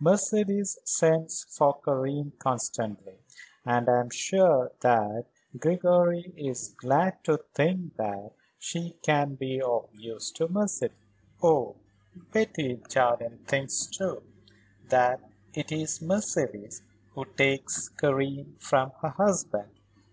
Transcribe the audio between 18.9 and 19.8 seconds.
her husband.